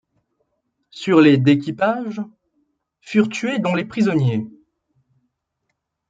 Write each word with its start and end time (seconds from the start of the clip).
Sur 0.89 1.21
les 1.21 1.37
d'équipages, 1.37 2.23
furent 3.01 3.29
tués 3.29 3.59
dont 3.59 3.75
les 3.75 3.85
prisonniers. 3.85 4.47